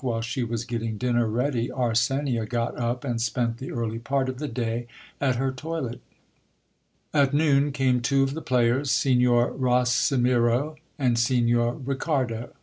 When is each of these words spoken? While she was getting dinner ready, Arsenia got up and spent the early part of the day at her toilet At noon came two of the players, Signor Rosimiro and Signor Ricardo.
While 0.03 0.21
she 0.21 0.41
was 0.43 0.65
getting 0.65 0.97
dinner 0.97 1.27
ready, 1.27 1.67
Arsenia 1.69 2.49
got 2.49 2.75
up 2.75 3.03
and 3.03 3.21
spent 3.21 3.57
the 3.57 3.69
early 3.71 3.99
part 3.99 4.29
of 4.29 4.39
the 4.39 4.47
day 4.47 4.87
at 5.21 5.35
her 5.35 5.51
toilet 5.51 6.01
At 7.13 7.35
noon 7.35 7.71
came 7.71 8.01
two 8.01 8.23
of 8.23 8.33
the 8.33 8.41
players, 8.41 8.89
Signor 8.89 9.51
Rosimiro 9.51 10.77
and 10.97 11.19
Signor 11.19 11.75
Ricardo. 11.85 12.53